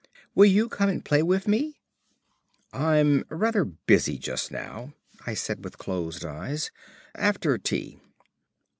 "Will 0.33 0.47
you 0.47 0.67
come 0.67 0.89
and 0.89 1.05
play 1.05 1.21
wiv 1.21 1.47
me?" 1.47 1.77
"I'm 2.73 3.23
rather 3.29 3.63
busy 3.63 4.17
just 4.17 4.49
now," 4.51 4.95
I 5.27 5.35
said 5.35 5.63
with 5.63 5.77
closed 5.77 6.25
eyes. 6.25 6.71
"After 7.13 7.59
tea." 7.59 7.99